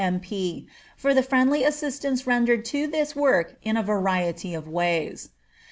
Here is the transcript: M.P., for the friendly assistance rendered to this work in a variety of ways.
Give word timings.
M.P., 0.03 0.65
for 0.97 1.13
the 1.13 1.21
friendly 1.21 1.63
assistance 1.63 2.25
rendered 2.25 2.65
to 2.65 2.87
this 2.87 3.15
work 3.15 3.57
in 3.61 3.77
a 3.77 3.83
variety 3.83 4.55
of 4.55 4.67
ways. 4.67 5.29